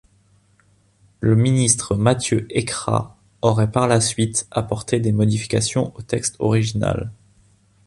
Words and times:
Le 1.19 1.35
ministre 1.35 1.93
Matthieu 1.95 2.47
Ékra 2.49 3.19
aurait 3.43 3.69
par 3.71 3.87
la 3.87 4.01
suite, 4.01 4.47
apporté 4.49 4.99
des 4.99 5.11
modifications 5.11 5.95
au 5.95 6.01
texte 6.01 6.37
original. 6.39 7.11